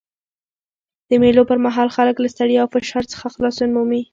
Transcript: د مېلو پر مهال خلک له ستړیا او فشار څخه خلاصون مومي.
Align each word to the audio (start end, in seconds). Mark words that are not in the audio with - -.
د 1.09 1.11
مېلو 1.21 1.43
پر 1.49 1.57
مهال 1.65 1.89
خلک 1.95 2.15
له 2.19 2.27
ستړیا 2.33 2.59
او 2.63 2.71
فشار 2.73 3.03
څخه 3.13 3.27
خلاصون 3.35 3.69
مومي. 3.75 4.01